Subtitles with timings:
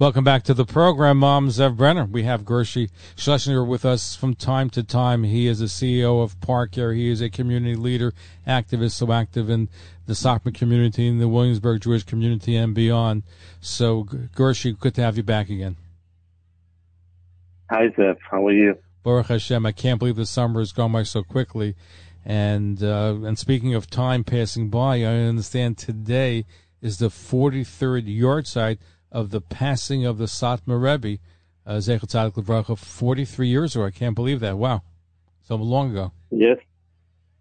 [0.00, 2.04] Welcome back to the program, Mom Zev Brenner.
[2.04, 5.24] We have Gershi Schlesinger with us from time to time.
[5.24, 6.94] He is the CEO of ParCare.
[6.94, 8.12] He is a community leader,
[8.46, 9.68] activist, so active in
[10.06, 13.24] the Satmar community, in the Williamsburg Jewish community, and beyond.
[13.60, 15.74] So, Gershi, good to have you back again.
[17.68, 18.18] Hi, Zev.
[18.30, 18.78] How are you?
[19.02, 19.66] Baruch Hashem.
[19.66, 21.74] I can't believe the summer has gone by so quickly.
[22.24, 26.44] And uh, and speaking of time passing by, I understand today
[26.80, 28.78] is the 43rd yahrzeit
[29.10, 31.20] of the passing of the Satmar Rebbe,
[31.66, 33.84] uh, Zecher Tzadik Levracha, 43 years ago.
[33.84, 34.56] I can't believe that.
[34.58, 34.82] Wow.
[35.42, 36.12] So long ago.
[36.30, 36.58] Yes.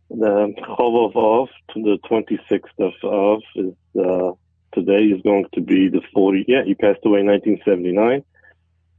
[0.09, 1.49] The Chov of Av
[1.83, 4.31] the 26th of Av is, uh,
[4.73, 8.23] today is going to be the 40, yeah, he passed away in 1979,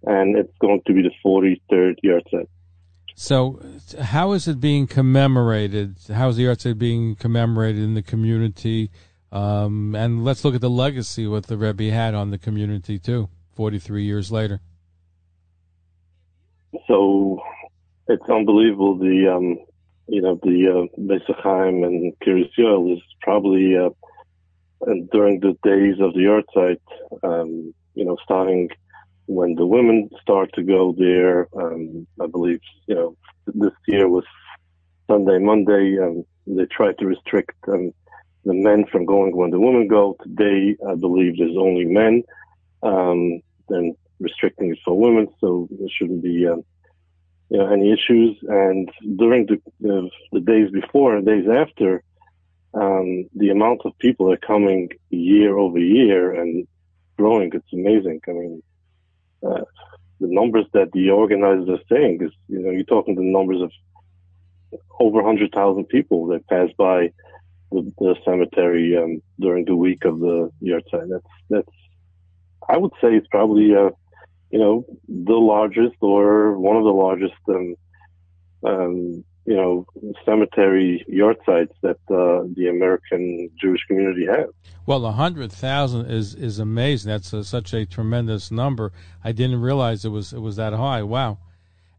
[0.04, 2.48] and it's going to be the 43rd yahrzeit.
[3.14, 3.60] So,
[4.00, 5.96] how is it being commemorated?
[6.12, 8.90] How is the yahrzeit being commemorated in the community?
[9.30, 13.28] Um, and let's look at the legacy what the Rebbe had on the community too,
[13.54, 14.60] 43 years later.
[16.86, 17.40] So
[18.08, 18.96] it's unbelievable.
[18.96, 19.58] The, um,
[20.06, 21.12] you know, the uh,
[21.62, 23.90] and Kiryas is probably uh,
[24.82, 26.80] and during the days of the site,
[27.22, 28.68] um, you know, starting
[29.26, 31.48] when the women start to go there.
[31.56, 34.24] Um, I believe, you know, this year was
[35.10, 37.92] Sunday, Monday, and they tried to restrict um,
[38.44, 40.16] the men from going when the women go.
[40.22, 42.22] Today, I believe there's only men,
[42.82, 46.64] um, and restricting it for women, so there shouldn't be, um,
[47.50, 48.36] you know, any issues.
[48.48, 52.02] And during the, the, days before and days after,
[52.74, 56.66] um, the amount of people are coming year over year and
[57.16, 58.20] growing, it's amazing.
[58.28, 58.62] I mean,
[59.46, 59.64] uh,
[60.20, 63.70] the numbers that the organizers are saying is, you know, you're talking the numbers of
[65.00, 67.12] over 100,000 people that pass by
[67.70, 71.08] the, the cemetery um, during the week of the yahrzeit.
[71.08, 71.76] That's that's
[72.68, 73.90] I would say it's probably uh,
[74.50, 77.74] you know the largest or one of the largest um,
[78.64, 79.86] um, you know
[80.24, 81.04] cemetery
[81.46, 84.48] sites that uh, the American Jewish community has.
[84.86, 87.10] Well, a hundred thousand is is amazing.
[87.10, 88.92] That's a, such a tremendous number.
[89.24, 91.02] I didn't realize it was it was that high.
[91.02, 91.38] Wow.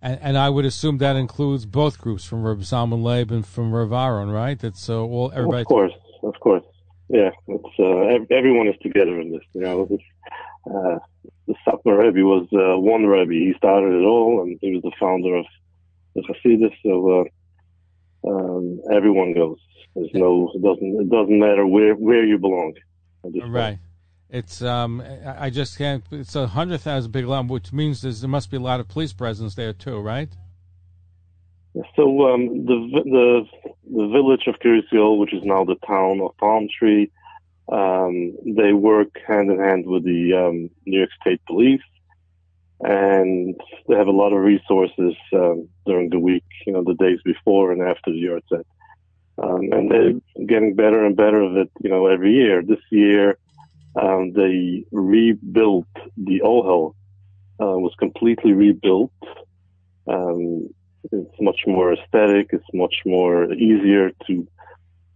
[0.02, 3.74] And, and I would assume that includes both groups from Reb Zalman Leib and from
[3.74, 4.58] Reb Aaron, right?
[4.58, 5.62] That's uh, all everybody.
[5.62, 5.94] Of course,
[6.24, 6.64] of course.
[7.10, 9.42] Yeah, it's uh, everyone is together in this.
[9.54, 10.04] You know, it's,
[10.68, 11.00] uh,
[11.48, 13.34] the Satmar Rebbe was uh, one Rebbe.
[13.34, 15.46] He started it all, and he was the founder of
[16.16, 16.74] the Hasidus.
[16.84, 17.28] So
[18.26, 19.58] uh, um, everyone goes.
[19.96, 20.52] There's no.
[20.54, 21.02] It doesn't.
[21.02, 22.74] It doesn't matter where where you belong.
[23.24, 23.80] Right.
[23.80, 23.80] Point.
[24.30, 26.04] It's um, I just can't.
[26.12, 29.12] It's a hundred thousand big lump, which means there must be a lot of police
[29.12, 30.30] presence there too, right?
[31.96, 33.46] So um, the the
[33.92, 37.10] the village of Yoel, which is now the town of Palm Tree,
[37.72, 41.82] um, they work hand in hand with the um, New York State Police,
[42.82, 46.46] and they have a lot of resources um, during the week.
[46.68, 48.66] You know, the days before and after the yahrzeit,
[49.42, 51.72] um, and they're getting better and better of it.
[51.82, 52.62] You know, every year.
[52.62, 53.40] This year
[53.96, 56.96] um, they rebuilt the Ohel,
[57.60, 59.12] uh, was completely rebuilt.
[60.08, 60.70] Um,
[61.12, 62.50] it's much more aesthetic.
[62.52, 64.48] It's much more easier to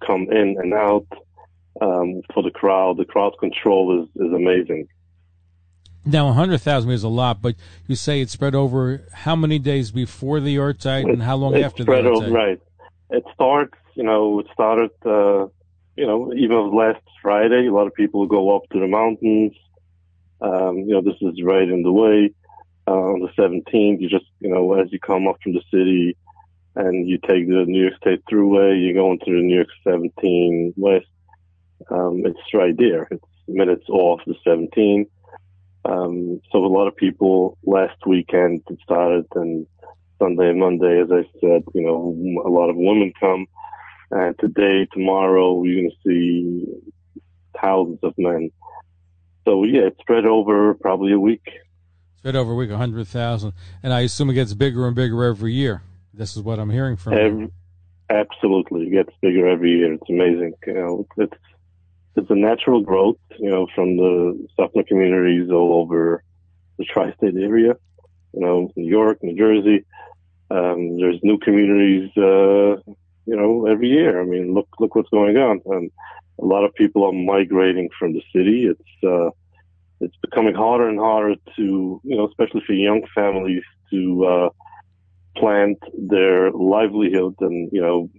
[0.06, 1.08] come in and out
[1.82, 2.98] um, for the crowd.
[2.98, 4.88] The crowd control is, is amazing.
[6.06, 7.56] Now, 100,000 is a lot, but
[7.88, 11.84] you say it spread over how many days before the site and how long after
[11.84, 12.62] spread the over, Right.
[13.10, 15.48] It starts, you know, it started uh,
[15.96, 19.54] you know, even last Friday, a lot of people go up to the mountains.
[20.42, 22.34] Um, you know, this is right in the way.
[22.86, 26.18] Uh, on the 17th, you just, you know, as you come up from the city
[26.76, 30.74] and you take the New York State Thruway, you go into the New York 17
[30.76, 31.06] West.
[31.90, 33.08] Um, it's right there.
[33.12, 35.06] It's minutes off the 17.
[35.86, 39.68] Um, so a lot of people last weekend it started and
[40.20, 43.46] Sunday and Monday, as I said, you know, a lot of women come
[44.14, 46.66] and today, tomorrow, you're going to see
[47.60, 48.52] thousands of men.
[49.46, 51.46] So yeah, it's spread over probably a week.
[52.18, 55.24] Spread over a week, a hundred thousand, and I assume it gets bigger and bigger
[55.24, 55.82] every year.
[56.14, 57.52] This is what I'm hearing from every, you.
[58.10, 59.94] Absolutely, it gets bigger every year.
[59.94, 60.54] It's amazing.
[60.66, 61.34] You know, it's
[62.16, 63.18] it's a natural growth.
[63.40, 66.24] You know, from the Satmar communities all over
[66.78, 67.76] the tri-state area.
[68.34, 69.86] You know, New York, New Jersey.
[70.50, 72.76] Um, there's new communities, uh,
[73.26, 74.22] you know, every year.
[74.22, 75.62] I mean, look look what's going on.
[75.66, 75.92] And
[76.42, 78.66] a lot of people are migrating from the city.
[78.66, 79.30] It's uh,
[80.02, 84.50] it's becoming harder and harder to, you know, especially for young families to uh,
[85.38, 87.36] plant their livelihood.
[87.40, 88.10] And you know,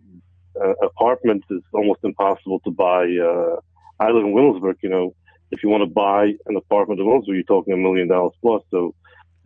[0.62, 3.04] uh, apartments is almost impossible to buy.
[3.04, 3.56] Uh,
[4.00, 4.78] I live in Williamsburg.
[4.82, 5.14] You know,
[5.50, 8.62] if you want to buy an apartment in Williamsburg, you're talking a million dollars plus.
[8.70, 8.94] So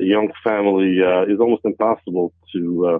[0.00, 2.98] a young family uh, is almost impossible to uh,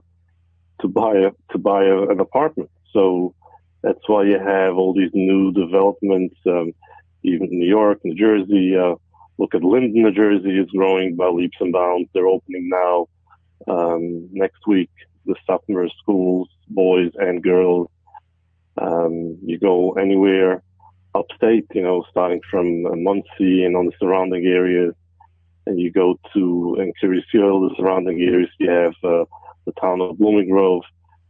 [0.80, 2.70] to buy a, to buy a, an apartment.
[2.92, 3.34] So
[3.82, 6.72] that's why you have all these new developments, um,
[7.22, 8.76] even New York, New Jersey.
[8.76, 8.94] Uh,
[9.38, 12.08] look at Linden, New Jersey is growing by leaps and bounds.
[12.12, 13.08] They're opening now
[13.68, 14.90] um, next week.
[15.26, 17.88] The Satmar schools, boys and girls.
[18.80, 20.62] Um, you go anywhere
[21.14, 24.94] upstate, you know, starting from Monsey and on the surrounding areas,
[25.66, 29.24] and you go to Kiryas Yoel, the surrounding areas, you have uh,
[29.68, 30.82] the town of Blooming Grove.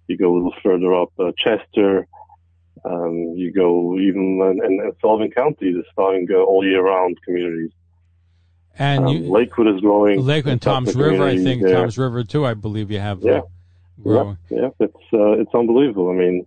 [0.06, 2.06] You go a little further up, uh, Chester.
[2.84, 7.70] Um, you go even in, Sullivan County, the starting uh, all year round communities.
[8.78, 10.24] And um, you, Lakewood is growing.
[10.24, 11.74] Lakewood and Tom's River, I think there.
[11.74, 12.46] Tom's River too.
[12.46, 13.22] I believe you have.
[13.22, 13.40] Yeah.
[14.00, 14.38] Growing.
[14.48, 16.08] Yeah, yeah, it's uh, it's unbelievable.
[16.10, 16.46] I mean,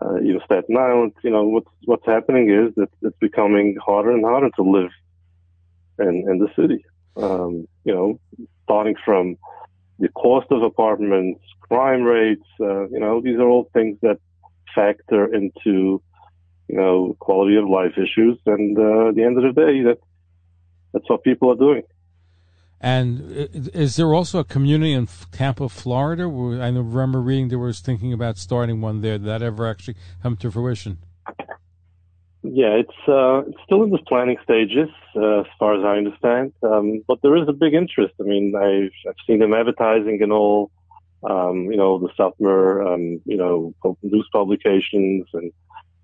[0.00, 1.12] uh, you know, Staten Island.
[1.22, 4.90] You know, what's what's happening is that it's becoming harder and harder to live
[5.98, 6.82] in in the city.
[7.18, 8.18] Um, you know,
[8.64, 9.36] starting from
[9.98, 12.46] the cost of apartments, crime rates.
[12.60, 14.18] Uh, you know, these are all things that
[14.74, 16.02] factor into
[16.68, 18.38] you know quality of life issues.
[18.46, 19.98] And uh, at the end of the day, that
[20.92, 21.82] that's what people are doing.
[22.78, 23.32] And
[23.74, 26.24] is there also a community in Tampa, Florida?
[26.24, 29.16] I remember reading there was thinking about starting one there.
[29.16, 30.98] Did that ever actually come to fruition?
[32.52, 36.52] Yeah, it's uh, still in the planning stages, uh, as far as I understand.
[36.62, 38.14] Um, but there is a big interest.
[38.20, 40.70] I mean, I've I've seen them advertising and all.
[41.28, 45.50] Um, you know, the Satmar, um, you know, news publications and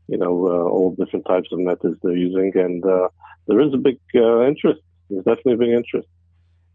[0.09, 3.09] you know uh, all different types of methods they're using, and uh,
[3.47, 4.81] there is a big uh, interest.
[5.11, 6.09] There's definitely a big interest.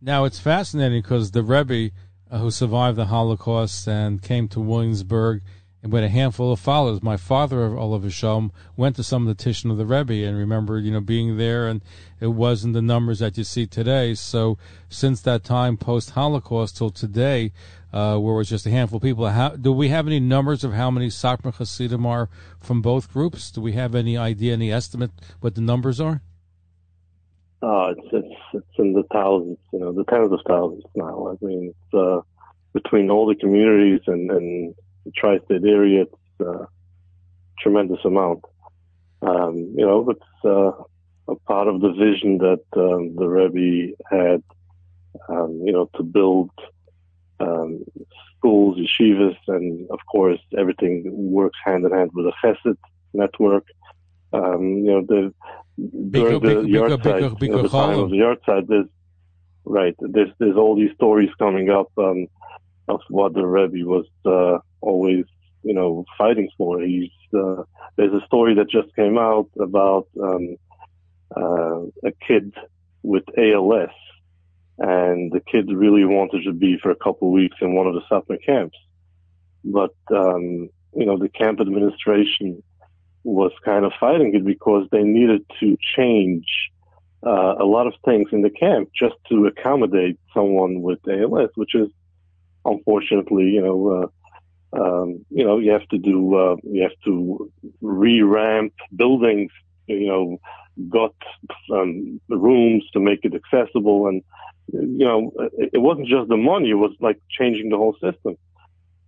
[0.02, 1.92] Now it's fascinating because the Rebbe
[2.30, 5.42] uh, who survived the Holocaust and came to Williamsburg
[5.84, 7.04] and with a handful of followers.
[7.04, 10.80] My father, of Shalom, went to some of the Tishon of the Rebbe and remember,
[10.80, 11.82] you know, being there and
[12.20, 14.16] it wasn't the numbers that you see today.
[14.16, 14.58] So
[14.90, 17.52] since that time, post Holocaust till today,
[17.94, 20.64] uh, where it was just a handful of people, how, do we have any numbers
[20.64, 23.52] of how many Satmar Hasidim are from both groups?
[23.52, 26.22] Do we have any idea, any estimate what the numbers are?
[27.62, 31.36] Uh, it's, it's, it's in the thousands, you know, the tens of thousands now.
[31.42, 32.22] I mean, it's, uh,
[32.74, 34.76] between all the communities and, and
[35.08, 36.66] the tri-state area, it's, uh,
[37.64, 38.42] tremendous amount.
[39.22, 40.72] Um, you know, it's, uh,
[41.34, 44.42] a part of the vision that, um, the Rebbe had,
[45.34, 46.52] um, you know, to build,
[47.40, 47.70] um,
[48.36, 50.94] schools, yeshivas, and of course, everything
[51.40, 52.78] works hand in hand with the Chesed
[53.14, 53.66] network.
[54.34, 55.34] Um, you know, the,
[56.16, 58.90] during the yard side, you know, the time of the yahrzeit, there's
[59.66, 59.96] right.
[60.00, 62.28] There's there's all these stories coming up um,
[62.88, 65.26] of what the Rebbe was uh, always,
[65.64, 66.82] you know, fighting for.
[66.82, 67.64] He's uh,
[67.96, 70.56] there's a story that just came out about um,
[71.36, 72.54] uh, a kid
[73.04, 73.90] with ALS,
[74.80, 77.94] and the kid really wanted to be for a couple of weeks in one of
[77.94, 78.78] the Satmar camps,
[79.64, 82.64] but um, you know, the camp administration
[83.24, 86.46] was kind of fighting it because they needed to change
[87.26, 91.76] uh, a lot of things in the camp just to accommodate someone with ALS, which
[91.76, 91.90] is
[92.66, 94.08] unfortunately, you know, uh,
[94.74, 99.52] um, you know, you have to do, uh, you have to re-ramp buildings,
[99.88, 100.40] you know,
[100.90, 101.16] got
[101.74, 104.24] um, rooms to make it accessible, and
[104.74, 108.38] you know, it, wasn't just the money; it was like changing the whole system.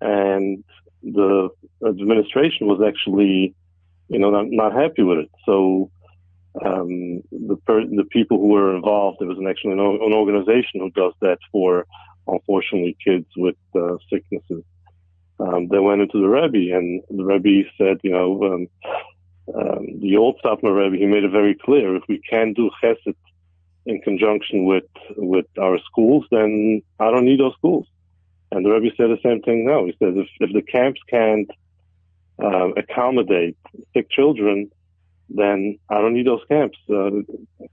[0.01, 0.63] And
[1.03, 1.49] the
[1.85, 3.53] administration was actually
[4.09, 5.31] you know, not, not happy with it.
[5.45, 5.91] So
[6.65, 10.81] um, the per- the people who were involved, there was an actually an, an organization
[10.81, 11.85] who does that for,
[12.27, 14.63] unfortunately, kids with uh, sicknesses.
[15.39, 18.67] Um, they went into the Rebbe, and the Rebbe said, you know, um,
[19.55, 23.15] um, the old Satmar Rebbe, he made it very clear: if we can do Chesed
[23.85, 24.83] in conjunction with
[25.15, 27.87] with our schools, then I don't need those schools.
[28.51, 29.85] And the Rebbe said the same thing now.
[29.85, 31.49] He says if if the camps can't
[32.43, 33.57] um, accommodate
[33.93, 34.69] sick children,
[35.29, 36.77] then I don't need those camps.
[36.89, 37.11] Uh,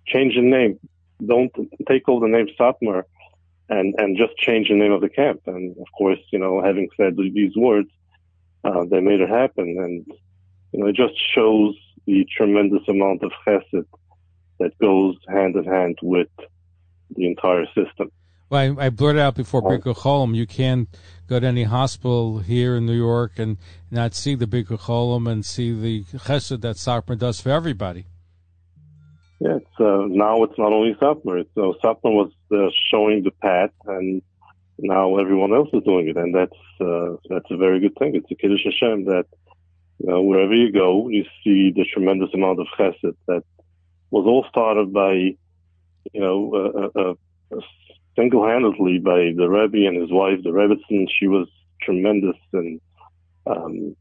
[0.06, 0.78] change the name.
[1.24, 1.52] Don't
[1.88, 3.04] take all the name Satmar
[3.68, 5.42] and, and just change the name of the camp.
[5.46, 7.88] And of course, you know, having said these words,
[8.64, 9.76] uh, they made it happen.
[9.78, 10.06] And,
[10.72, 11.74] you know, it just shows
[12.06, 13.86] the tremendous amount of chesed
[14.58, 16.28] that goes hand in hand with
[17.14, 18.10] the entire system.
[18.48, 20.36] Well, I, I blurted out before Bikur Cholim.
[20.36, 20.88] You can't
[21.26, 23.58] go to any hospital here in New York and
[23.90, 28.06] not see the Bikur Cholim and see the chesed that Satmar does for everybody.
[29.40, 31.40] Yeah, it's, uh, now it's not only Satmar.
[31.40, 34.22] It's, uh, Satmar was uh, showing the path, and
[34.78, 38.14] now everyone else is doing it, and that's uh, that's a very good thing.
[38.14, 39.26] It's a kiddush Hashem that
[39.98, 43.42] you know wherever you go, you see the tremendous amount of chesed that
[44.10, 47.60] was all started by you know uh, uh,
[48.16, 51.06] single-handedly by the Rebbe and his wife, the Rebbitzin.
[51.18, 51.48] She was
[51.82, 52.80] tremendous in
[53.46, 53.96] um,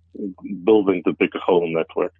[0.63, 2.13] building the Bikur Cholim network.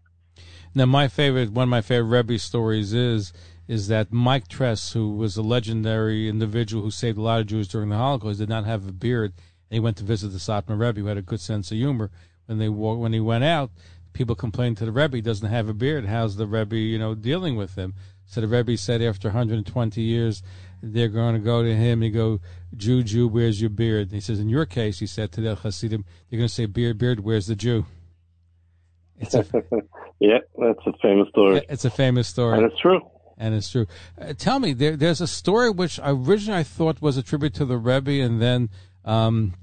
[0.74, 3.34] Now, my favorite, one of my favorite Rebbe stories is
[3.68, 7.68] is that Mike Tress, who was a legendary individual who saved a lot of Jews
[7.68, 9.34] during the Holocaust, did not have a beard,
[9.70, 12.12] and he went to visit the Satmar Rebbe, who had a good sense of humor.
[12.46, 13.72] When they when he went out,
[14.14, 16.06] people complained to the Rebbe, he doesn't have a beard.
[16.06, 17.96] How's the Rebbe, you know, dealing with him?
[18.26, 20.42] So the Rebbe said, after 120 years,
[20.82, 22.40] they're going to go to him and go,
[22.76, 24.08] Jew, Jew, where's your beard?
[24.08, 26.66] And he says, in your case, he said to the Hasidim, they're going to say,
[26.66, 27.86] beard, beard, where's the Jew?
[29.20, 29.46] It's a,
[30.20, 31.62] yeah, that's a famous story.
[31.70, 32.58] It's a famous story.
[32.58, 33.02] And it's true.
[33.38, 33.86] And it's true.
[34.20, 37.66] Uh, tell me, there, there's a story which originally I thought was a tribute to
[37.66, 38.70] the Rebbe, and then
[39.04, 39.54] um,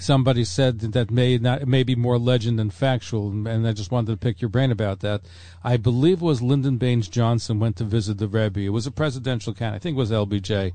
[0.00, 4.12] somebody said that may not may be more legend than factual, and I just wanted
[4.12, 5.22] to pick your brain about that.
[5.64, 8.60] I believe it was Lyndon Baines Johnson went to visit the Rebbe.
[8.60, 9.80] It was a presidential candidate.
[9.80, 10.72] I think it was LBJ,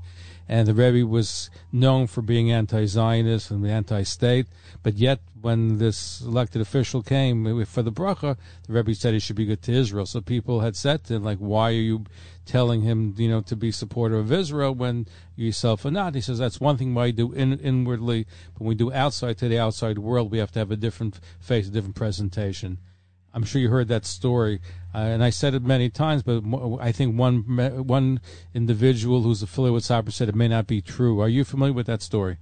[0.48, 4.46] and the Rebbe was known for being anti-Zionist and anti-state.
[4.82, 8.36] But yet, when this elected official came for the bracha,
[8.66, 10.06] the Rebbe said he should be good to Israel.
[10.06, 12.04] So people had said to him, like, "Why are you
[12.44, 15.06] telling him, you know, to be supportive of Israel when
[15.36, 18.68] you yourself are not?" He says that's one thing we do in, inwardly, but when
[18.68, 21.70] we do outside to the outside world, we have to have a different face, a
[21.70, 22.78] different presentation.
[23.34, 24.60] I'm sure you heard that story,
[24.94, 26.22] uh, and I said it many times.
[26.22, 26.42] But
[26.80, 28.20] I think one one
[28.52, 31.20] individual who's affiliated with Cyber said it may not be true.
[31.20, 32.36] Are you familiar with that story?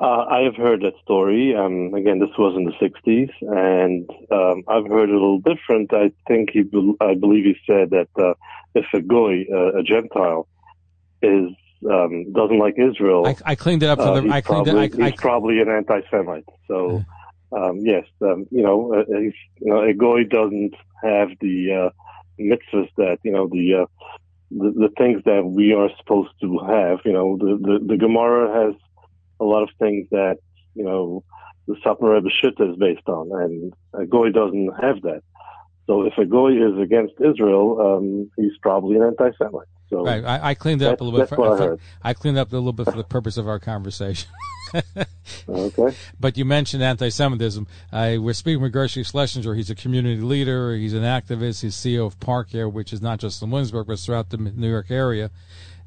[0.00, 1.54] Uh, I have heard that story.
[1.54, 5.92] Um, again, this was in the '60s, and um, I've heard it a little different.
[5.92, 6.60] I think he,
[7.02, 8.32] I believe he said that uh,
[8.74, 10.48] if a goy, uh, a Gentile,
[11.20, 11.50] is
[11.90, 14.28] um, doesn't like Israel, I, I cleaned it up for the.
[14.28, 15.00] Uh, I cleaned probably, it.
[15.00, 16.48] I, he's probably an anti-Semite.
[16.66, 17.04] So
[17.52, 21.90] um, yes, um, you know, uh, you know, a goy doesn't have the uh,
[22.40, 23.86] mitzvahs that you know the, uh,
[24.50, 27.00] the, the things that we are supposed to have.
[27.04, 28.74] You know, the the, the Gemara has
[29.40, 30.36] a lot of things that
[30.74, 31.24] you know
[31.66, 35.22] the Satmar Rebbe Shitta is based on, and a goy doesn't have that.
[35.86, 39.66] So if a goy is against Israel, um, he's probably an anti-Semite.
[39.88, 41.28] So right, I, I cleaned it up a little bit.
[41.28, 44.30] For, for, I, I cleaned up a little bit for the purpose of our conversation.
[45.48, 45.96] okay.
[46.20, 47.66] But you mentioned anti-Semitism.
[47.92, 49.54] Uh, we're speaking with Gershie Schlesinger.
[49.54, 50.76] He's a community leader.
[50.76, 51.62] He's an activist.
[51.62, 54.92] He's CEO of ParCare, which is not just in Williamsburg, but throughout the New York
[54.92, 55.32] area.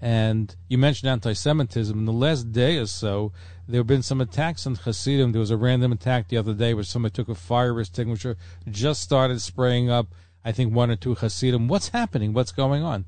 [0.04, 1.98] And you mentioned anti-Semitism.
[1.98, 3.32] In the last day or so,
[3.70, 5.32] there have been some attacks on Hasidim.
[5.32, 8.36] There was a random attack the other day where somebody took a fire extinguisher,
[8.70, 10.08] just started spraying up,
[10.44, 11.70] I think, one or two Hasidim.
[11.70, 12.34] What's happening?
[12.34, 13.06] What's going on?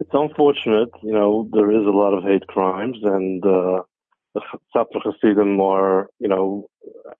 [0.00, 0.90] It's unfortunate.
[1.00, 3.82] You know, there is a lot of hate crimes, and uh,
[4.34, 4.40] the
[4.74, 6.68] Satmar Hasidim are, you know,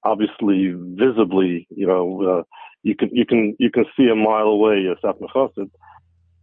[0.03, 2.43] obviously visibly, you know, uh,
[2.83, 5.71] you can you can you can see a mile away a Satmar Hasid.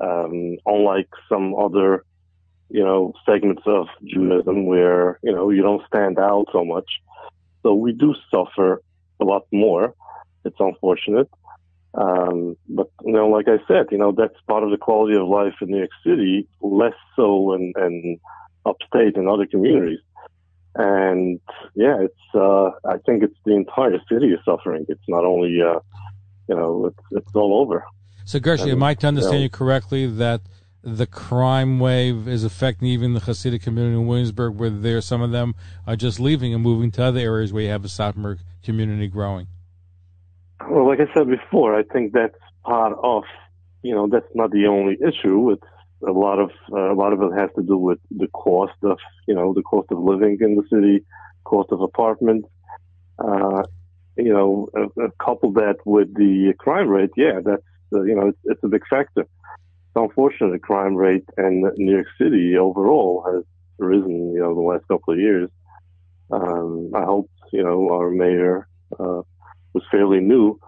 [0.02, 2.04] Um, unlike some other,
[2.70, 6.90] you know, segments of Judaism where you know you don't stand out so much.
[7.64, 8.82] So we do suffer
[9.20, 9.94] a lot more.
[10.44, 11.30] It's unfortunate.
[11.94, 15.28] Um, but you know, like I said, you know, that's part of the quality of
[15.28, 18.20] life in New York City, less so in, in
[18.66, 20.00] upstate and other communities.
[20.76, 21.40] And
[21.76, 24.86] yeah, it's, uh, I think it's the entire city is suffering.
[24.88, 25.80] It's not only, uh,
[26.48, 27.84] you know, it's, it's all over.
[28.26, 30.42] So Gershie, am I to understand you, you correctly that
[30.84, 35.32] the crime wave is affecting even the Hasidic community in Williamsburg, where there some of
[35.32, 35.54] them
[35.86, 39.48] are just leaving and moving to other areas where you have a Satmar community growing?
[40.70, 43.24] Well, like I said before, I think that's part of,
[43.84, 45.52] you know, that's not the only issue.
[45.52, 45.64] It's
[46.08, 48.98] a lot of uh, a lot of it has to do with the cost of,
[49.28, 51.06] you know, the cost of living in the city,
[51.44, 52.48] cost of apartments.
[53.20, 53.64] Uh,
[54.18, 58.40] you know, uh, couple that with the crime rate, yeah, that's uh, you know, it's,
[58.46, 59.22] it's a big factor.
[59.22, 63.44] It's unfortunate the crime rate in New York City overall has
[63.78, 65.50] risen, you know, the last couple of years.
[66.32, 68.68] Um, I hope, you know, our mayor,
[69.00, 69.22] uh,
[69.74, 70.60] was fairly new,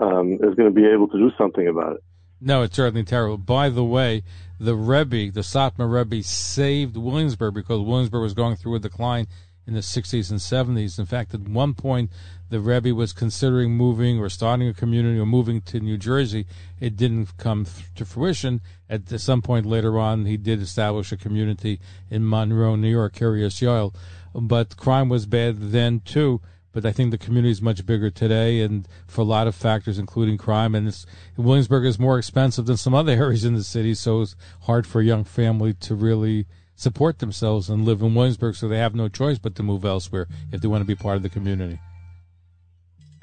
[0.00, 2.04] um, is going to be able to do something about it.
[2.40, 3.38] No, it's certainly terrible.
[3.38, 4.22] By the way,
[4.60, 9.26] the Rebbe, the Satmar Rebbe, saved Williamsburg because Williamsburg was going through a decline
[9.66, 10.98] in the 60s and 70s.
[10.98, 12.10] In fact, at one point,
[12.54, 16.46] the Rebbe was considering moving or starting a community or moving to New Jersey.
[16.78, 18.60] It didn't come to fruition.
[18.88, 21.80] At some point later on, he did establish a community
[22.10, 23.92] in Monroe, New York, Kiryas Yoel.
[24.32, 26.42] But crime was bad then too.
[26.70, 29.98] But I think the community is much bigger today, and for a lot of factors,
[29.98, 30.76] including crime.
[30.76, 31.04] And
[31.36, 35.00] Williamsburg is more expensive than some other areas in the city, so it's hard for
[35.00, 36.46] a young family to really
[36.76, 40.28] support themselves and live in Williamsburg, so they have no choice but to move elsewhere
[40.52, 41.80] if they want to be part of the community.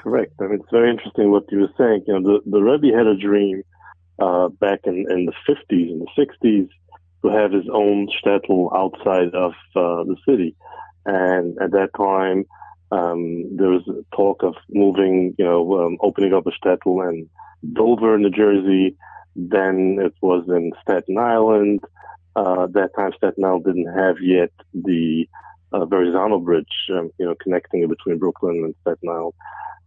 [0.02, 0.34] Correct.
[0.40, 2.06] I mean, it's very interesting what you were saying.
[2.08, 3.62] You know, the, the Rebbe had a dream
[4.20, 6.70] uh, back in, in the 50s and the 60s
[7.24, 10.56] to have his own shtetl outside of uh, the city.
[11.06, 12.46] And at that time,
[12.92, 13.84] um, there was
[14.16, 17.30] talk of moving, you know, um, opening up a shtetl in
[17.74, 18.98] Dover, New Jersey.
[19.36, 21.82] Then it was in Staten Island.
[22.36, 25.28] Uh, that time Staten Island didn't have yet the
[25.74, 29.34] uh, Verrazano Bridge, um, you know, connecting it between Brooklyn and Staten Island.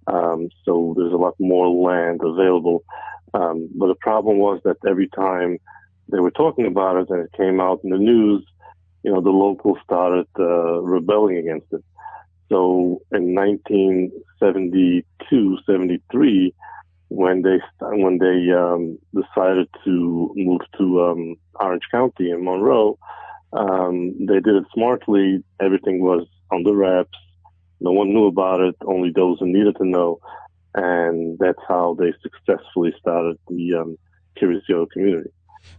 [0.07, 2.85] Um, so there's a lot more land available.
[3.33, 5.59] Um, but the problem was that every time
[6.11, 8.47] they were talking about it and it came out in the news,
[9.03, 11.83] you know, the locals started uh, rebelling against it.
[12.49, 16.55] So in 1972, 73,
[17.09, 22.97] when they when they um, decided to move to um, Orange County in Monroe,
[23.53, 25.43] um, they did it smartly.
[25.61, 27.17] Everything was on the wraps.
[27.81, 28.77] No one knew about it.
[28.87, 30.21] Only those who needed to know,
[30.75, 33.99] and that's how they successfully started the um,
[34.37, 35.31] Kiryas community.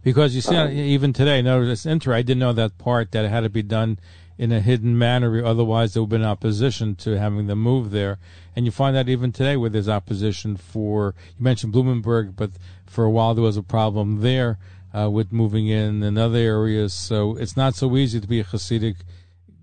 [0.02, 2.18] Because you see, um, even today, no, it's interesting.
[2.18, 3.98] I didn't know that part that it had to be done
[4.38, 5.44] in a hidden manner.
[5.44, 8.18] Otherwise, there would have been opposition to having them move there.
[8.54, 12.50] And you find that even today, where there's opposition for, you mentioned Bloomingburg, but
[12.86, 14.58] for a while there was a problem there
[14.96, 16.92] uh, with moving in in other areas.
[16.92, 18.96] So it's not so easy to be a Hasidic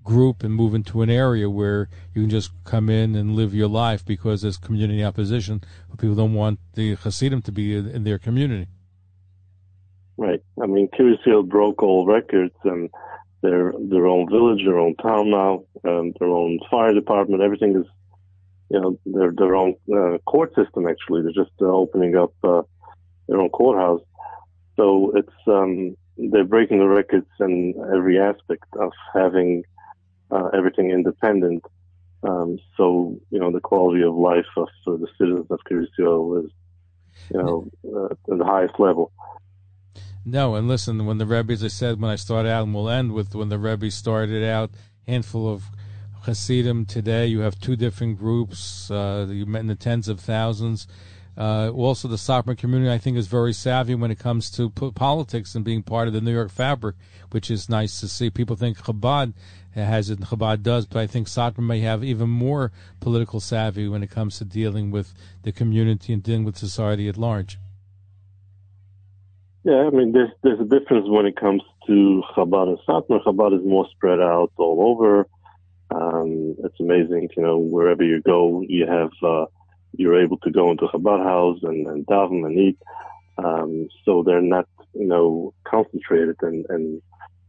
[0.04, 3.68] group and move into an area where you can just come in and live your
[3.68, 5.62] life because there's community opposition.
[5.98, 8.68] People don't want the Hasidim to be in, their community.
[10.18, 10.42] Right.
[10.62, 12.90] I mean, Kiryas Joel broke all records and
[13.42, 17.42] their their own village, their own town now, their own fire department.
[17.42, 17.86] Everything is,
[18.70, 20.88] you know, their their own uh, court system.
[20.88, 22.62] Actually, they're just uh, opening up uh,
[23.28, 24.02] their own courthouse.
[24.78, 29.64] So it's um, they're breaking the records in every aspect of having
[30.34, 31.64] uh, everything independent.
[32.24, 36.52] Um, so you know the quality of life of the citizens of Kiryas is,
[37.30, 39.12] you know, uh, at the highest level.
[40.26, 42.90] No, and listen, when the Rebbe, as I said, when I started out, and we'll
[42.90, 44.72] end with when the Rebbe started out,
[45.06, 45.66] handful of
[46.22, 46.86] Hasidim.
[46.86, 48.90] Today, you have two different groups.
[48.90, 50.88] Uh, you met in the tens of thousands.
[51.36, 55.56] Uh, also, the Satmar community, I think, is very savvy when it comes to politics
[55.56, 56.96] and being part of the New York fabric,
[57.32, 58.30] which is nice to see.
[58.30, 59.34] People think Chabad
[59.74, 63.88] has it, and Chabad does, but I think Satmar may have even more political savvy
[63.88, 67.58] when it comes to dealing with the community and dealing with society at large.
[69.64, 73.24] Yeah, I mean, there's there's a difference when it comes to Chabad and Satmar.
[73.24, 75.28] Chabad is more spread out all over.
[75.90, 79.46] Um, it's amazing, you know, wherever you go, you have uh,
[79.98, 82.78] you're able to go into Chabad house and, and daven and eat.
[83.38, 87.02] Um, so they're not, you know, concentrated in, in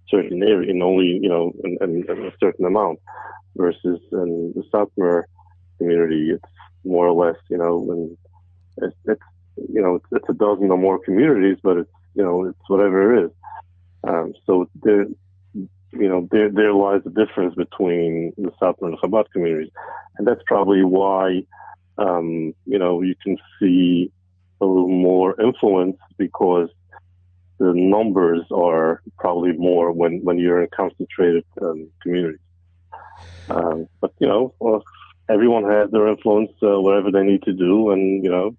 [0.08, 3.00] certain area, in only, you know, in a certain amount.
[3.56, 5.22] Versus in the Satmar
[5.78, 6.52] community, it's
[6.84, 8.18] more or less, you know, and
[8.78, 9.22] it's, it's
[9.72, 13.14] you know, it's, it's a dozen or more communities, but it's you know, it's whatever
[13.14, 13.30] it is.
[14.06, 15.06] Um, so there,
[15.54, 19.72] you know, there, there lies the difference between the South and the Chabad communities.
[20.18, 21.44] And that's probably why,
[21.98, 24.10] um, you know, you can see
[24.60, 26.68] a little more influence because
[27.58, 32.40] the numbers are probably more when, when you're in concentrated um, communities.
[33.48, 34.82] Um, but, you know, well,
[35.28, 37.90] everyone has their influence, uh, whatever they need to do.
[37.90, 38.56] And, you know,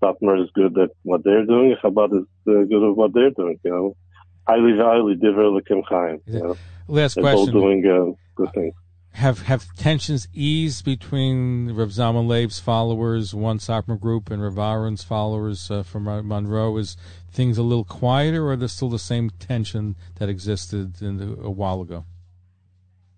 [0.00, 1.76] Satmar is good at what they're doing.
[1.82, 3.58] Chabad is uh, good at what they're doing.
[3.62, 3.96] You know,
[4.46, 6.20] highly, highly diver lekim chaim.
[6.88, 7.46] Last they're question.
[7.46, 8.74] Both doing uh, good things.
[9.14, 15.70] Have have tensions eased between Rav Zalman followers, one Satmar group, and Rav Aharon's followers
[15.70, 16.76] uh, from Monroe?
[16.78, 16.96] Is
[17.30, 21.80] things a little quieter, or there's still the same tension that existed the, a while
[21.80, 22.04] ago?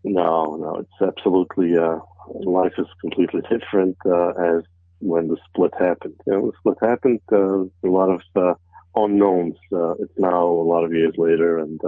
[0.04, 1.78] No, no, it's absolutely.
[1.78, 4.64] Uh, life is completely different uh, as
[4.98, 6.14] when the split happened.
[6.26, 7.20] You know, the split happened.
[7.32, 8.54] Uh, a lot of uh,
[8.94, 9.56] unknowns.
[9.72, 11.80] Uh, it's now a lot of years later, and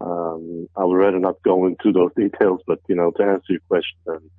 [0.00, 2.60] um, I would rather not go into those details.
[2.66, 4.30] But you know, to answer your question, um,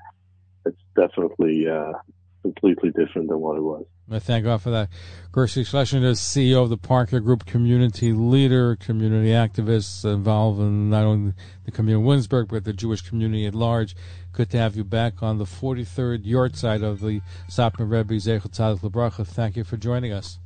[0.66, 1.94] it's definitely uh,
[2.42, 3.86] completely different than what it was.
[4.12, 4.90] I thank God for that.
[5.32, 11.04] Gershie Schlesinger is CEO of the ParCare Group, community leader, community activist, involved in not
[11.04, 11.34] only
[11.66, 13.96] the community of Williamsburg, but the Jewish community at large.
[14.32, 18.80] Good to have you back on the 43rd yahrzeit of the Satmar Rebbe Zechel Tzadik
[18.80, 19.28] Lebracha.
[19.28, 20.40] Thank you for joining us.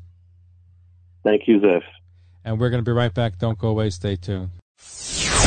[1.24, 1.82] Thank you, Zev.
[2.44, 3.38] And we're going to be right back.
[3.38, 3.90] Don't go away.
[3.92, 4.50] Stay tuned.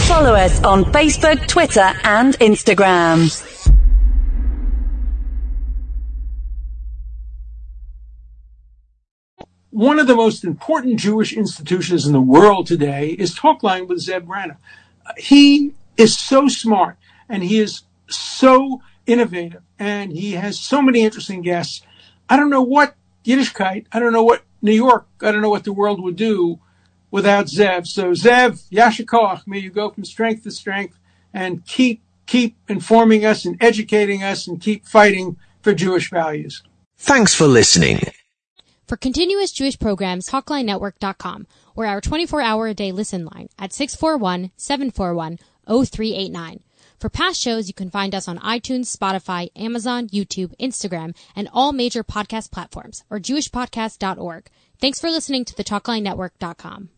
[0.06, 3.28] Follow us on Facebook, Twitter, and Instagram.
[9.70, 14.26] One of the most important Jewish institutions in the world today is Talkline with Zev
[14.26, 14.58] Brenner.
[15.18, 16.96] He is so smart
[17.28, 21.82] and he is so innovative and he has so many interesting guests.
[22.28, 25.64] I don't know what Yiddishkeit, I don't know what New York, I don't know what
[25.64, 26.60] the world would do
[27.16, 27.86] without Zev.
[27.86, 30.98] So Zev, Yasher Koach, may you go from strength to strength
[31.32, 36.62] and keep keep informing us and educating us and keep fighting for Jewish values.
[36.98, 38.00] Thanks for listening.
[38.86, 46.60] For continuous Jewish programs, TalkLineNetwork.com or our 24-hour a day listen line at 641-741-0389.
[46.98, 51.72] For past shows, you can find us on iTunes, Spotify, Amazon, YouTube, Instagram, and all
[51.72, 54.50] major podcast platforms or jewishpodcast.org.
[54.78, 56.90] Thanks for listening to the TalkLineNetwork.com.